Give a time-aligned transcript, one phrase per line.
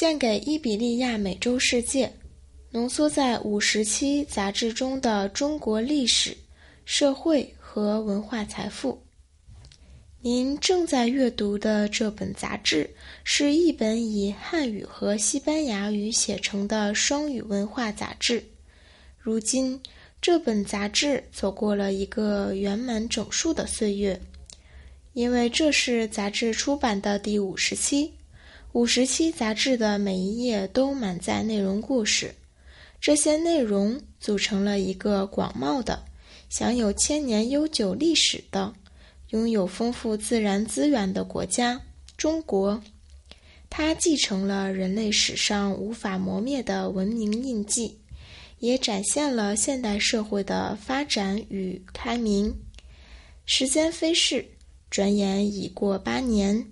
[0.00, 2.10] 献给伊比利亚美洲世界，
[2.70, 6.34] 浓缩在五十期杂志中的中国历史、
[6.86, 8.98] 社会和文化财富。
[10.22, 12.88] 您正在阅读的这本杂志
[13.24, 18.42] 是一本以汉语和西班牙语写成的双语文化杂志。
[19.18, 19.78] 如今，
[20.22, 24.18] 这本杂志走过了一个圆满整数的岁月，
[25.12, 28.10] 因为这是杂志出版的第五十期。
[28.72, 32.36] 五十期杂志的每一页都满载内容故事，
[33.00, 36.04] 这些内容组成了一个广袤的、
[36.48, 38.72] 享有千年悠久历史的。
[39.30, 41.80] 拥有丰富自然资源的国家——
[42.16, 42.80] 中国，
[43.68, 47.98] 它继承了人类史上无法磨灭的文明印记，
[48.60, 52.54] 也展现了现代社会的发展与开明。
[53.46, 54.44] 时间飞逝，
[54.90, 56.66] 转眼已过八年，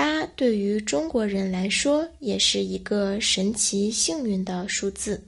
[0.00, 5.22] 八对于中国人来说也是一个神奇幸运的数字。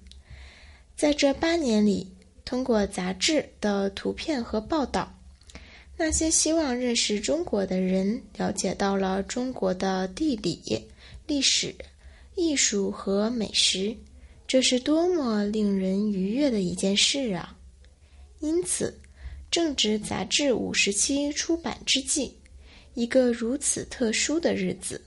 [0.96, 2.10] 在这八年里，
[2.42, 5.14] 通过杂志的图片和报道。
[5.98, 10.82] 那些希望认识中国的人了解到了中国的地理、
[11.26, 11.74] 历史、
[12.34, 13.94] 艺术和美食，
[14.46, 17.54] 这是多么令人愉悦的一件事啊！
[18.40, 18.98] 因此，
[19.50, 22.34] 正值杂志五十期出版之际，
[22.94, 25.00] 一个如此特殊的日子，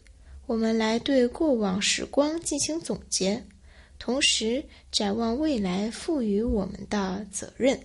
[0.47, 3.43] 我们来对过往时光进行总结，
[3.99, 7.79] 同时展望未来赋予我们的责任。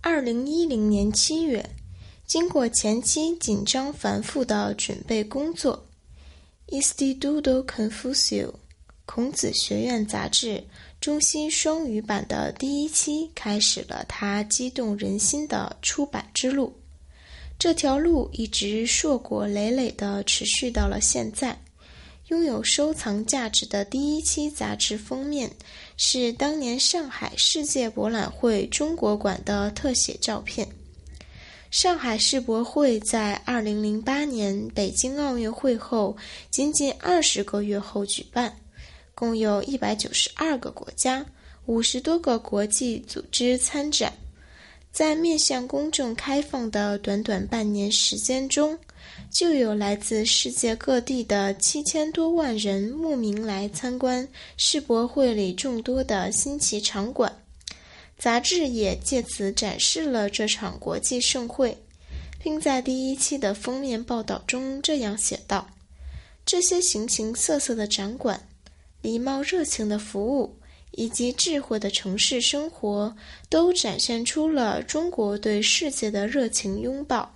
[0.00, 1.68] 二零一零年七月，
[2.26, 5.86] 经过前期紧张繁复的准备工作，
[6.80, 8.46] 《Instituto Confucio》
[9.04, 10.64] 孔子学院杂志
[11.00, 16.74] 中西双语版的第一期开始了它激动人心的出版之路。
[17.58, 21.58] 这条路一直硕果累累地持续到了现在。
[22.28, 25.48] 拥有收藏价值的第一期杂志封面
[25.96, 30.66] 是当年上海世界博览会中国馆的特写照片。
[31.70, 36.16] 上海世博会在2008年北京奥运会后
[36.50, 38.56] 仅仅二十个月后举办，
[39.14, 41.24] 共有一百九十二个国家、
[41.66, 44.12] 五十多个国际组织参展。
[44.96, 48.78] 在面向公众开放的短短半年时间中，
[49.30, 57.30] 就有来自世界各地的七千多万人慕名来参观世博会里众多的新奇场馆。
[58.16, 61.76] 杂志也借此展示了这场国际盛会，
[62.42, 65.68] 并在第一期的封面报道中这样写道
[66.46, 68.48] ：“这些形形色色的展馆，
[69.02, 70.56] 礼貌热情的服务。”
[70.96, 73.14] 以及智慧的城市生活，
[73.48, 77.32] 都展现出了中国对世界的热情拥抱。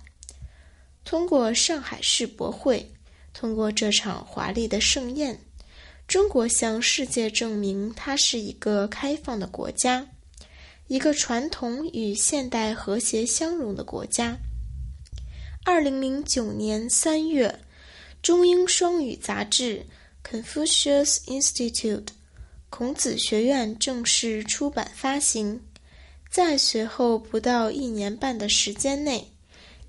[1.05, 2.91] 通过上海世博会，
[3.33, 5.39] 通过这场华丽的盛宴，
[6.07, 10.07] 中国向世界证明它是一个开放的国家，
[10.87, 14.35] 一个传统与现代和谐相融的国家。
[15.63, 17.59] 二零零九年三月，
[18.23, 19.85] 中英双语杂志
[20.43, 22.05] 《Confucius Institute》。
[22.71, 25.61] 孔子学院正式出版发行，
[26.31, 29.27] 在随后不到一年半的时间内，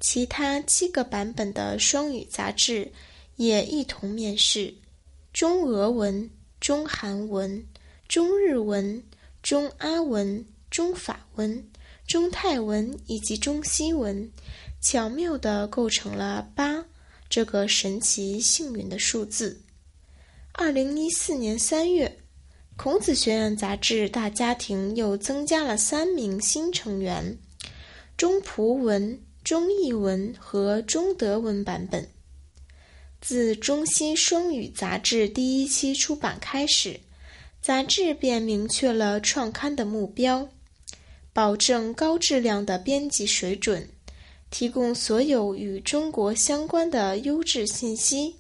[0.00, 2.90] 其他七个版本的双语杂志
[3.36, 4.74] 也一同面世：
[5.32, 6.28] 中俄文、
[6.60, 7.64] 中韩文、
[8.08, 9.02] 中日文、
[9.44, 11.64] 中阿文、中法文、
[12.06, 14.28] 中泰文以及中西文，
[14.80, 16.84] 巧妙地构成了八
[17.30, 19.58] 这个神奇幸运的数字。
[20.52, 22.18] 二零一四年三月。
[22.82, 27.38] 孔子学院杂志大家庭又增加了三名新成员：
[28.16, 32.04] 中葡文、中译文和中德文版本。
[33.20, 36.98] 自中西双语杂志第一期出版开始，
[37.60, 40.48] 杂志便明确了创刊的目标：
[41.32, 43.88] 保证高质量的编辑水准，
[44.50, 48.34] 提供所有与中国相关的优质信息。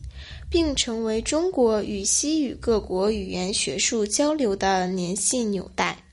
[0.52, 6.04] 并成为中国与西语各国语言学术交流的联系纽带。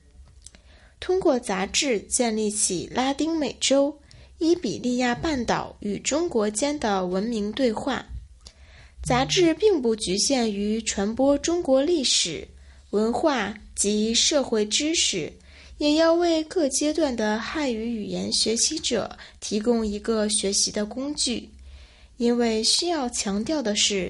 [1.02, 4.00] 通过杂志建立起拉丁美洲、
[4.38, 8.06] 伊比利亚半岛与中国间的文明对话。
[9.04, 12.48] 杂志并不局限于传播中国历史、
[12.92, 15.34] 文化及社会知识，
[15.80, 21.50] 也要为各阶段的汉语语言学习者提供一个学习的工具。
[22.16, 24.10] 因为需要强调的是。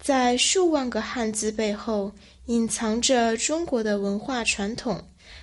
[0.00, 2.10] 在数万个汉字背后，
[2.46, 4.98] 隐藏着中国的文化传统、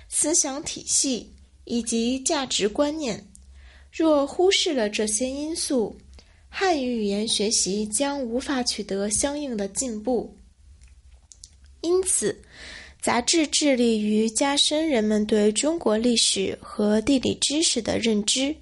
[0.08, 1.32] 思想体系
[1.64, 3.24] 以及价值观念。
[3.92, 5.96] 若忽视了这些因素，
[6.48, 10.36] 汉语语言学习将无法取得相应的进步。
[11.80, 12.36] 因此，
[13.00, 18.54] 杂志致力于加深人们对中国历史和地理知识的认知。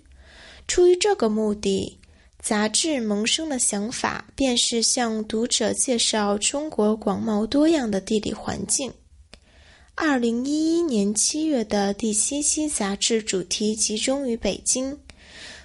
[0.68, 1.95] 出于这个目的，
[2.48, 8.94] 杂志萌生的想法便是向读者介绍中国广袤多样的地理环境。
[9.96, 14.96] 二零一一年七月的第七期杂志主题集中于北京。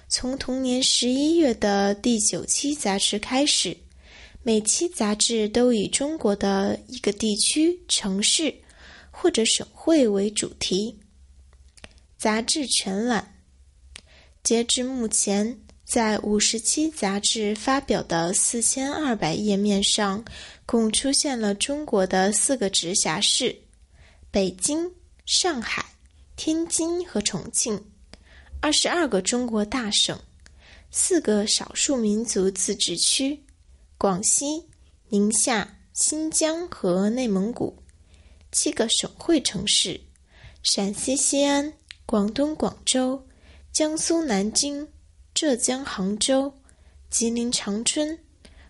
[0.08, 3.76] 从同年十一月的第九期杂志开始，
[4.42, 8.52] 每期杂志都以中国的一个地区、城市
[9.12, 10.98] 或者省会为主题。
[12.18, 13.36] 杂志全览，
[14.42, 15.60] 截至目前，
[15.92, 20.24] 在五十七杂志发表的四千二百页面上，
[20.64, 23.54] 共出现了中国的四个直辖市。
[24.30, 24.90] 北京、
[25.26, 25.84] 上海、
[26.34, 27.78] 天津和重庆，
[28.58, 30.18] 二十二个中国大省，
[30.90, 33.38] 四个少数民族自治区，
[33.98, 34.64] 广西、
[35.10, 37.76] 宁夏、新疆和内蒙古，
[38.50, 40.00] 七个省会城市，
[40.62, 41.70] 陕西西安、
[42.06, 43.22] 广东广州、
[43.70, 44.88] 江苏南京、
[45.34, 46.52] 浙江杭州、
[47.10, 48.18] 吉林长春、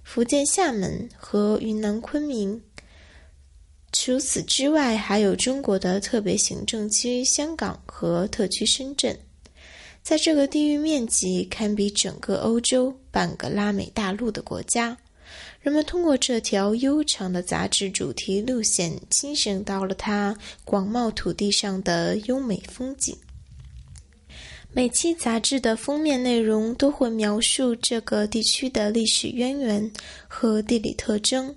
[0.03, 2.61] 福建厦门和云南昆明。
[3.93, 9.19] 除此之外，还有中国的特别行政区香港和特区深圳，
[10.03, 14.97] 在这个地域面积堪比整个欧洲、半个拉美大陆的国家，
[15.61, 23.15] 人们通过这条悠长的杂志主题路线，亲身到了它广袤土地上的优美风景。
[24.75, 29.91] 每期杂志的封面内容都会描述这个地区的历史渊源
[30.27, 31.55] 和地理特征。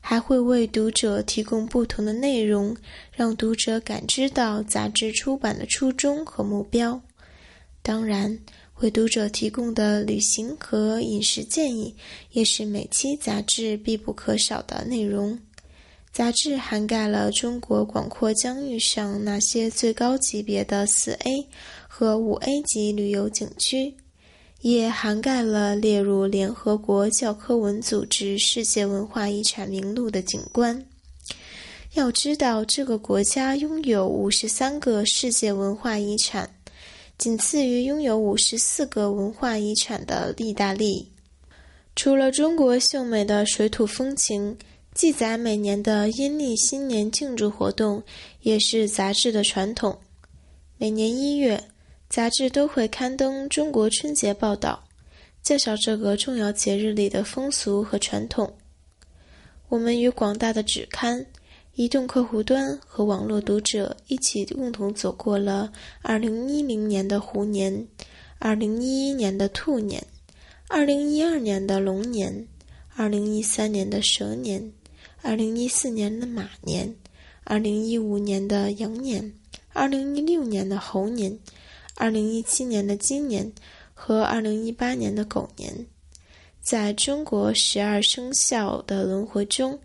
[0.00, 2.76] 还会为读者提供不同的内容，
[3.12, 7.00] 让读者感知到杂志出版的初衷和目标。
[7.82, 8.36] 当然，
[8.80, 11.94] 为读者提供的旅行和饮食建议
[12.30, 15.36] 也是每期杂志必不可少的内容。
[16.12, 21.46] 杂志涵盖了中国广阔疆域上那些最高级别的四 A
[21.98, 23.94] 和五 A 级旅游景区。
[24.62, 30.84] 也涵盖了列入联合国教科文组织世界文化遗产名录的景观。
[31.94, 36.50] 要知道，这个国家拥有五十三个世界文化遗产，
[37.16, 41.08] 仅次于拥有五十四个文化遗产的意大利。
[41.94, 44.56] 除了中国秀美的水土风情，
[44.94, 48.02] 记载每年的阴历新年庆祝活动
[48.40, 49.96] 也是杂志的传统。
[50.76, 51.62] 每年一月。
[52.08, 54.84] 杂志都会刊登中国春节报道，
[55.42, 58.54] 介绍这个重要节日里的风俗和传统。
[59.68, 61.26] 我们与广大的纸刊、
[61.74, 65.72] 移动客户端和网络读者一起共同走过了
[66.04, 67.86] 2010年的虎年、
[68.40, 70.02] 2011年的兔年、
[70.68, 72.46] 2012年的龙年、
[72.96, 74.72] 2013年的蛇年、
[75.22, 76.94] 2014年的马年、
[77.46, 79.34] 2015年的羊年、
[79.74, 81.36] 2016年的猴年。
[81.96, 83.50] 二零一七年的鸡年
[83.94, 85.86] 和二零一八年的狗年，
[86.60, 89.78] 在中国十二生肖的轮回中，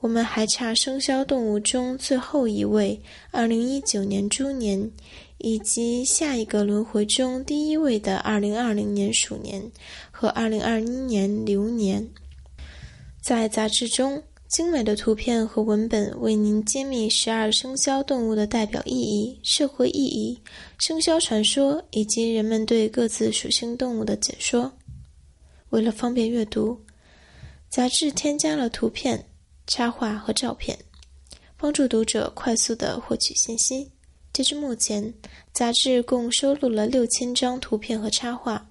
[0.00, 3.00] 我们还差生肖动物中最后一位
[3.30, 4.90] 二零一九年猪年，
[5.38, 9.70] 以及下一个轮回中第一位的二零二零年鼠年
[10.10, 12.06] 和二零二一年牛年。
[13.22, 14.22] 在杂志中。
[14.54, 20.40] 精美的图片和文本为您揭秘十二生肖动物的代表意义、社会意义、
[20.78, 24.72] 生肖传说以及人们对各自属性动物的解说。
[25.70, 26.80] 为了方便阅读，
[27.68, 29.28] 杂志添加了图片、
[29.66, 30.78] 插画和照片，
[31.56, 33.90] 帮助读者快速的获取信息。
[34.32, 35.12] 截至目前，
[35.52, 38.64] 杂志共收录了六千张图片和插画，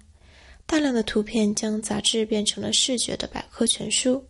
[0.64, 4.24] 大量的图片将杂志变成了视觉的百科全书。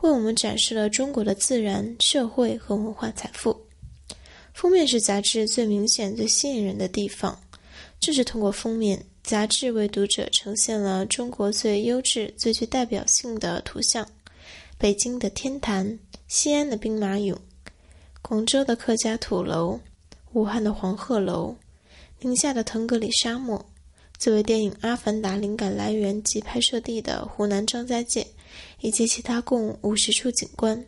[0.00, 3.58] 为我们展示了中国的自然、社会和文化财富。
[4.54, 7.38] 封面是杂志最明显、最吸引人的地方。
[8.00, 14.06] 正是通过封面，杂志为读者呈现了中国最优质、最具代表性的图像：
[14.78, 17.36] 北京的天坛、西安的兵马俑、
[18.22, 19.80] 广州的客家土楼、
[20.32, 21.56] 武汉的黄鹤楼、
[22.20, 23.67] 宁夏的腾格里沙漠。
[24.18, 28.26] 作为电影《阿凡达》灵感来源及拍摄地的湖南张家界。
[28.80, 30.86] 以及其他共五十处景观。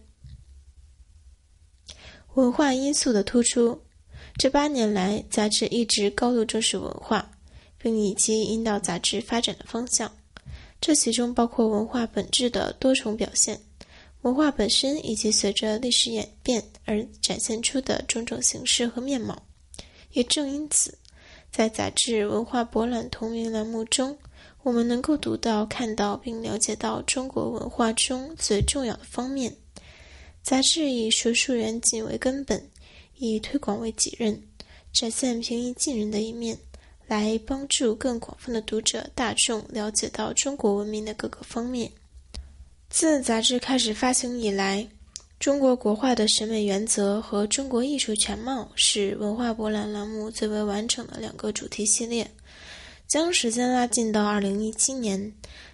[2.34, 3.82] 文化因素的突出，
[4.38, 7.30] 这八年来，杂志一直高度重视文化，
[7.78, 10.10] 并以及引导杂志发展的方向。
[10.80, 13.60] 这其中包括文化本质的多重表现、
[14.22, 19.36] 文化本身以及随着历史演变而展现出的种种形式和面貌。
[20.12, 20.96] 也正因此，
[21.50, 24.16] 在杂志文化博览同名栏目中。
[24.62, 29.56] 我们能够读到、看到并了解到中国文化中最重要的方面。
[30.42, 32.62] 杂志以学术严谨为根本，
[33.16, 34.38] 以推广为己任，
[34.92, 36.58] 展现平易近人的一面，
[37.06, 41.90] 来帮助更广泛的读者大众了解到中国文明的各个方面。
[42.90, 44.86] 自杂志开始发行以来，
[45.40, 52.30] 中国国画的审美原则和中国艺术全貌是文化博览栏目最为完整的两个主题系列。
[53.08, 55.32] 将时间拉近到二零一七年。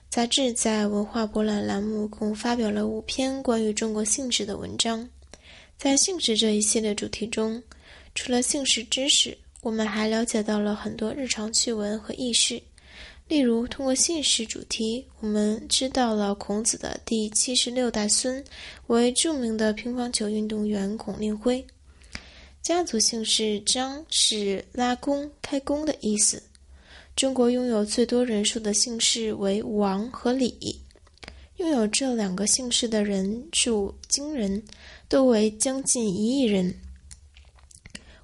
[0.08, 5.06] 杂志在文化博览栏目共发表了五篇关于中国姓氏的文章。
[5.76, 7.60] 在姓氏这一系列主题中，
[8.14, 12.62] 除了姓氏知识，我们还了解到了很多日常趣闻和轶事。
[13.28, 18.42] 例如，通过姓氏主题，我们知道了孔子的第七十六代孙
[18.86, 21.64] 为著名的乒乓球运动员孔令辉。
[22.62, 26.40] 家族姓氏张是拉弓、开弓的意思。
[27.16, 30.80] 中国拥有最多人数的姓氏为王和李，
[31.56, 34.62] 拥有这两个姓氏的人数惊人，
[35.08, 36.72] 都为将近一亿人。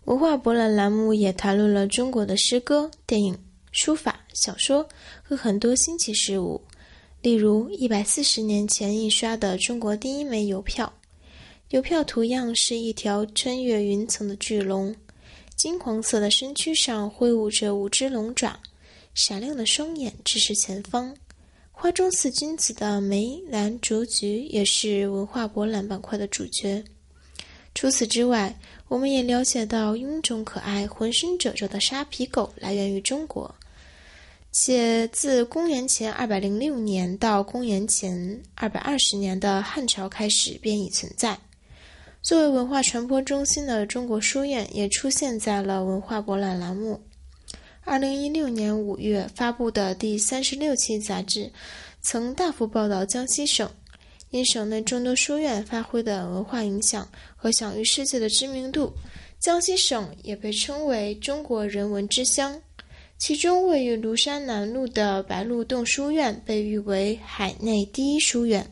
[0.04, 3.36] 文化博览栏目也谈论了中国的诗歌、电影、
[3.70, 4.88] 书法、小说
[5.22, 6.60] 和很多新奇事物，
[7.20, 10.92] 例如一百四十年前印刷的中国第一枚邮票，
[11.70, 14.94] 邮票图样是一条穿越云层的巨龙，
[15.56, 18.58] 金黄色的身躯上挥舞着五只龙爪。
[19.14, 21.14] 闪亮的双眼直视前方，
[21.70, 26.82] 花中四君子的梅兰竹菊也是文化博览板块的主角。
[27.74, 28.58] 除此之外，
[28.88, 33.54] 我们也了解到臃肿可爱、浑身褶皱的沙皮狗来源于中国，
[34.52, 41.38] 且自公元前二百零六年到公元前二百二十年的汉朝开始便已存在。
[42.20, 47.00] 作为文化传播中心的中国书院也出现在了文化博览栏目。
[47.82, 51.50] 二零一六年五月发布的第三十六期杂志，
[52.02, 53.68] 曾大幅报道江西省，
[54.28, 58.92] 因省内众多书院发挥的文化影响和享誉世界的知名度，
[59.40, 62.60] 江西省也被称为中国人文之乡。
[63.22, 68.68] 其中位于庐山南路的白鹿洞书院被誉为海内第一书院。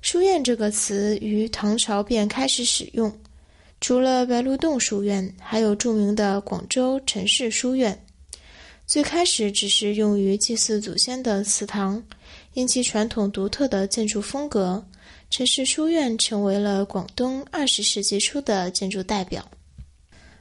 [0.00, 3.12] 书院这个词于唐朝便开始使用，
[3.80, 8.00] 除了白鹿洞书院，还有著名的广州陈氏书院。
[8.86, 12.00] 最开始只是用于祭祀祖先的祠堂，
[12.52, 14.86] 因其传统独特的建筑风格，
[15.30, 19.44] 陈氏书院成为了广东二十世纪初的建筑代表。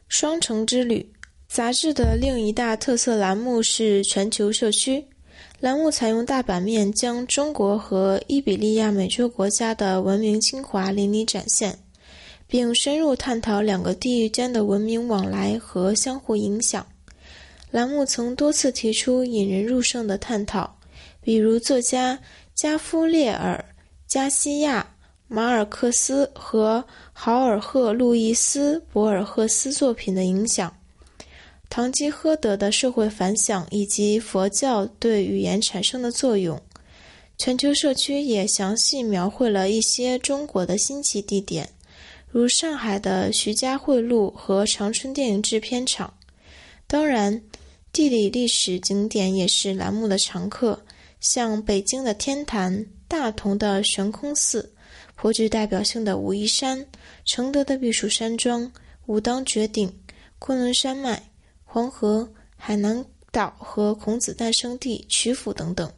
[0.07, 1.11] 双城之旅
[1.53, 5.05] 杂志的另一大特色栏目是全球社区，
[5.59, 11.77] 栏目采用大版面将中国和伊比利亚美洲国家的文明精华淋漓展现，
[12.47, 16.83] 并深入探讨两个地域间的文明往来和相互影响。
[17.69, 20.75] 栏目曾多次提出引人入胜的探讨，
[21.21, 22.17] 比如作家
[22.55, 23.63] 加夫列尔·
[24.07, 24.81] 加西亚·
[25.27, 30.75] 马尔克斯和豪尔赫·路易斯·博尔赫斯作品的影响，
[31.75, 36.61] 堂吉诃德的社会反响以及佛教对语言产生的作用。
[37.35, 41.67] 全球社区也详细描绘了一些中国的新奇地点，
[42.29, 46.13] 如上海的徐家汇路和长春电影制片厂。
[46.85, 47.41] 当然。
[47.91, 50.83] 地理历史景点也是栏目的常客，
[51.19, 54.73] 像北京的天坛、大同的悬空寺、
[55.13, 56.83] 颇具代表性的武夷山、
[57.23, 58.71] 承德的避暑山庄、
[59.05, 59.91] 武当绝顶、
[60.39, 61.21] 昆仑山脉、
[61.73, 65.91] 黄河、海南岛和孔子诞生地曲阜等等。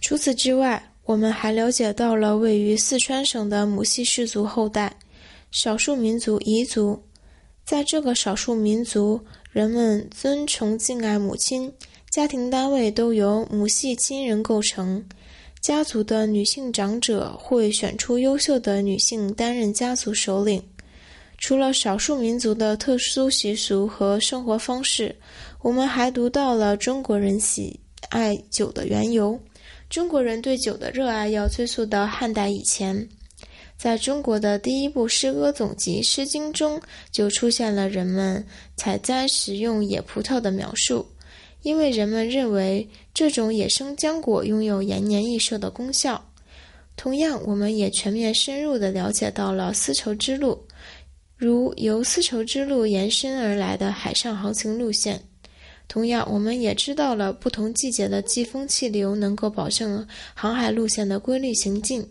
[0.00, 4.92] 除此之外，我们还了解到了位于四川省的母系氏族后代——
[5.52, 7.00] 少数民族彝族，
[7.64, 9.24] 在这个少数民族。
[9.52, 11.72] 人们尊崇敬爱母亲，
[12.10, 15.06] 家庭单位都由母系亲人构成。
[15.60, 20.60] 家族的女性长者会选出优秀的女性担任家族首领。
[21.38, 25.14] 除了少数民族的特殊习俗和生活方式，
[25.62, 27.78] 我们还读到了中国人喜
[28.10, 29.38] 爱酒的缘由。
[29.88, 33.08] 中国人对酒的热爱要追溯到汉代以前。
[33.76, 36.80] 在中国的第一部诗歌总集《诗经》中，
[37.12, 38.44] 就出现了人们
[38.76, 41.06] 采摘食用野葡萄的描述，
[41.62, 46.22] 因为人们认为这种野生浆果拥有延年益寿的功效。
[46.96, 50.60] 同样，我们也全面深入地了解到了丝绸之路，
[51.38, 55.22] 如由丝绸之路延伸而来的海上航行路线。
[55.86, 60.04] 同样，我们也知道了不同季节的季风气流能够保证
[60.34, 62.04] 航海路线的规律行进。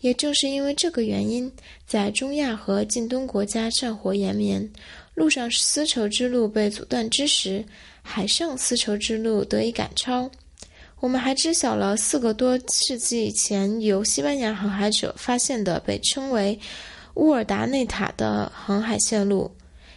[0.00, 1.50] 也正是因为这个原因，
[1.84, 4.66] 在中亚和近东国家战火延绵、
[5.14, 7.64] 陆上丝绸之路被阻断之时，
[8.02, 10.30] 海上丝绸之路得以赶超。
[11.00, 16.58] 我们还知晓了四个多世纪前由西班牙航海者发现的被称为
[17.20, 19.50] 乌尔达内塔的航海线路，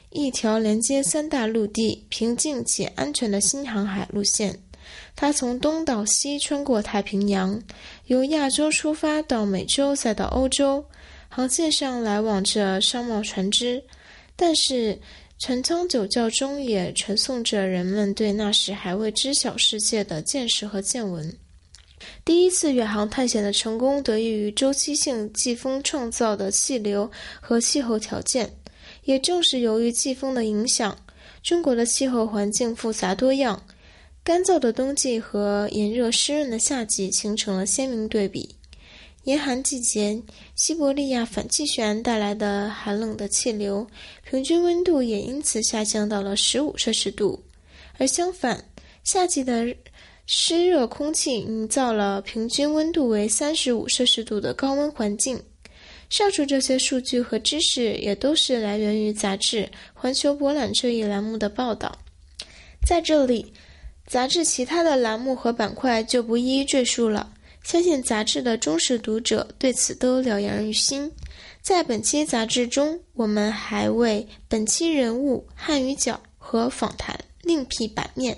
[0.10, 4.60] 一条连接三大陆地、平静且安全的新航海路线。
[5.16, 7.64] 它从东到西穿过太平洋，
[8.08, 10.84] 由亚洲出发到美洲，再到欧洲。
[11.30, 13.82] 航线上来往着商贸船只，
[14.36, 15.00] 但是
[15.40, 21.34] 陈仓酒窖中也传颂着人们对那时还未知晓世界的见识和见闻。
[22.26, 27.10] 第一次远航探险的成功得益于周期性季风创造的气流
[27.42, 28.52] 和气候条件。
[29.04, 30.98] 也正是由于季风的影响，
[31.42, 33.62] 中国的气候环境复杂多样，
[34.24, 38.56] 干燥的冬季和炎热湿润的夏季形成了鲜明对比。
[39.26, 40.22] 严寒季节，
[40.56, 43.86] 西伯利亚反气旋带来的寒冷的气流，
[44.30, 47.42] 平均温度也因此下降到了十五摄氏度。
[47.98, 48.64] 而相反，
[49.04, 49.66] 夏季的
[50.26, 55.42] 湿热空气营造了平均温度为三十五摄氏度的高温环境。
[56.10, 59.64] 上述这些数据和知识也都是来源于杂志
[59.94, 61.92] 《环球博览》这一栏目的报道。
[62.86, 63.52] 在这里，
[64.06, 67.34] 杂志其他的栏目和板块就不一一赘述了。
[67.64, 71.10] 相信杂志的忠实读者对此都了然于心。
[71.62, 78.38] 在本期杂志中，我们还为本期人物、汉语角和访谈另辟版面，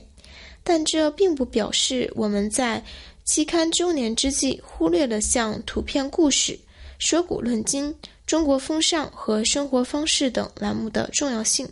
[0.66, 2.84] 但这并不表示我们在
[3.24, 6.60] 期刊周年之际忽略了像图片故事、
[7.00, 7.96] 说古论今、
[8.26, 11.70] 中国风尚和生活方式等栏目的重要性。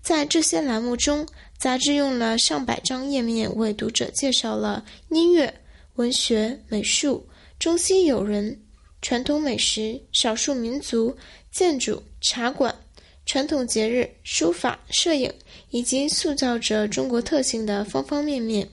[0.00, 1.26] 在这些栏目中，
[1.58, 5.52] 杂志用了上百张页面为读者介绍了音乐。
[5.96, 8.58] 文学、美术、中西友人、
[9.02, 11.14] 传统美食、少数民族、
[11.50, 12.74] 建筑、茶馆、
[13.26, 15.30] 传统节日、书法、摄影，
[15.70, 18.68] 以及塑造着中国特性的方方面面。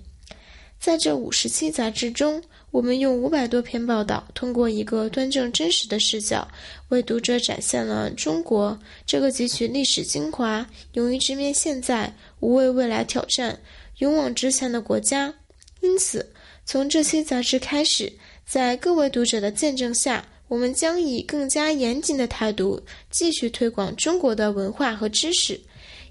[0.79, 2.41] 在这五十期杂志中，
[2.71, 6.47] 我们用五百多篇报道，通过一个端正真实的视角，
[6.89, 13.59] 为读者展现了中国这个汲取历史精华、勇于直面现在、无畏未来挑战、
[13.97, 15.33] 勇往直前的国家。
[15.81, 16.33] 因此。
[16.69, 18.11] 从这期杂志开始，
[18.45, 25.57] 在各位读者的见证下，我们将以更加严谨的态度继续推广中国的文化和知识，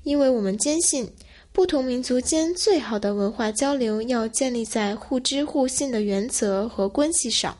[0.06, 1.12] 因为我们坚信，
[1.50, 7.58] 不同民族间最好的文化交流要建立在互知互信的原则和关系上。